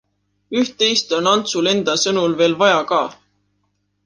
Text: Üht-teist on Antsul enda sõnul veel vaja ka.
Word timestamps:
Üht-teist 0.61 1.13
on 1.17 1.29
Antsul 1.33 1.69
enda 1.73 1.97
sõnul 2.05 2.35
veel 2.41 2.57
vaja 2.63 2.81
ka. 2.95 3.03